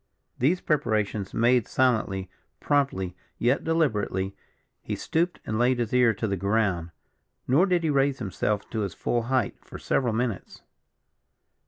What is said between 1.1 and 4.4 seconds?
made silently, promptly, yet deliberately,